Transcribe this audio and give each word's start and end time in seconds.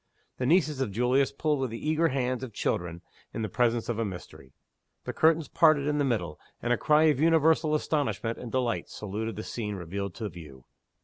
The 0.39 0.47
nieces 0.47 0.81
of 0.81 0.89
Julius 0.91 1.31
pulled 1.31 1.59
with 1.59 1.69
the 1.69 1.87
eager 1.87 2.07
hands 2.07 2.41
of 2.43 2.53
children 2.53 3.03
in 3.35 3.43
the 3.43 3.47
presence 3.47 3.87
of 3.87 3.99
a 3.99 4.03
mystery 4.03 4.51
the 5.03 5.13
curtains 5.13 5.47
parted 5.47 5.85
in 5.85 5.99
the 5.99 6.03
middle, 6.03 6.39
and 6.59 6.73
a 6.73 6.77
cry 6.79 7.03
of 7.03 7.19
universal 7.19 7.75
astonishment 7.75 8.39
and 8.39 8.51
delight 8.51 8.89
saluted 8.89 9.35
the 9.35 9.43
scene 9.43 9.75
revealed 9.75 10.15
to 10.15 10.27
view. 10.27 10.65